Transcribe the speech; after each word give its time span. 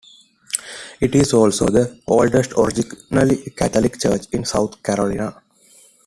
It 0.99 1.13
is 1.13 1.31
also 1.31 1.67
the 1.67 2.01
oldest 2.07 2.53
originally 2.57 3.37
Catholic 3.51 3.99
church 3.99 4.25
in 4.31 4.45
South 4.45 4.81
Carolina. 4.81 5.39